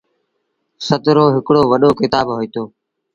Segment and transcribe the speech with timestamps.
[0.85, 2.63] سهت روهڪڙو وڏو ڪتآب هوئيٚتو۔